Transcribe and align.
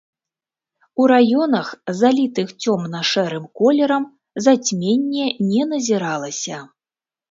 У 1.03 1.05
раёнах, 1.11 1.67
залітых 1.99 2.49
цёмна-шэрым 2.63 3.45
колерам, 3.63 4.03
зацьменне 4.49 5.33
не 5.55 5.63
назіралася. 5.73 6.57